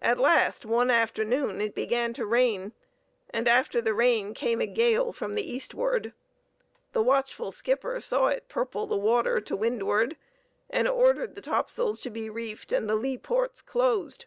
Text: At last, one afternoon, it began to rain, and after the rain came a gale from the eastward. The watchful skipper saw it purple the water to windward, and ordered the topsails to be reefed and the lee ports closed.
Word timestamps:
At 0.00 0.20
last, 0.20 0.64
one 0.64 0.88
afternoon, 0.88 1.60
it 1.60 1.74
began 1.74 2.12
to 2.12 2.24
rain, 2.24 2.74
and 3.30 3.48
after 3.48 3.80
the 3.82 3.92
rain 3.92 4.32
came 4.32 4.60
a 4.60 4.68
gale 4.68 5.12
from 5.12 5.34
the 5.34 5.42
eastward. 5.50 6.12
The 6.92 7.02
watchful 7.02 7.50
skipper 7.50 7.98
saw 7.98 8.28
it 8.28 8.48
purple 8.48 8.86
the 8.86 8.96
water 8.96 9.40
to 9.40 9.56
windward, 9.56 10.16
and 10.70 10.86
ordered 10.88 11.34
the 11.34 11.40
topsails 11.40 12.00
to 12.02 12.10
be 12.10 12.30
reefed 12.30 12.72
and 12.72 12.88
the 12.88 12.94
lee 12.94 13.18
ports 13.18 13.60
closed. 13.60 14.26